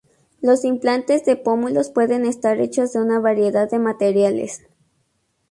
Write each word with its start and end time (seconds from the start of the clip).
Los 0.41 0.65
implantes 0.65 1.25
de 1.25 1.35
pómulos 1.35 1.91
pueden 1.91 2.25
estar 2.25 2.59
hechos 2.59 2.91
de 2.91 3.01
una 3.01 3.19
variedad 3.19 3.69
de 3.69 3.77
materiales. 3.77 4.63